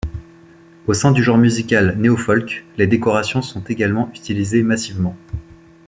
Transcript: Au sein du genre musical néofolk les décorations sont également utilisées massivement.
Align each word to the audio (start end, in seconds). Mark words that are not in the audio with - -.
Au 0.87 0.93
sein 0.93 1.11
du 1.11 1.21
genre 1.21 1.37
musical 1.37 1.95
néofolk 1.99 2.65
les 2.79 2.87
décorations 2.87 3.43
sont 3.43 3.61
également 3.65 4.09
utilisées 4.15 4.63
massivement. 4.63 5.15